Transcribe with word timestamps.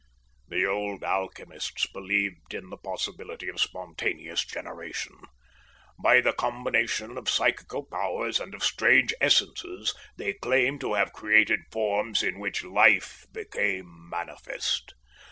"The 0.47 0.65
old 0.65 1.03
alchemists 1.03 1.85
believed 1.85 2.55
in 2.55 2.71
the 2.71 2.77
possibility 2.77 3.47
of 3.49 3.61
spontaneous 3.61 4.43
generation. 4.43 5.13
By 6.01 6.21
the 6.21 6.33
combination 6.33 7.19
of 7.19 7.29
psychical 7.29 7.85
powers 7.85 8.39
and 8.39 8.55
of 8.55 8.63
strange 8.63 9.13
essences, 9.21 9.93
they 10.17 10.33
claim 10.33 10.79
to 10.79 10.95
have 10.95 11.13
created 11.13 11.59
forms 11.71 12.23
in 12.23 12.39
which 12.39 12.63
life 12.63 13.27
became 13.31 14.09
manifest. 14.09 14.95